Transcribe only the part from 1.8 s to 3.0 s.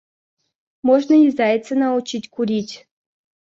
научить курить.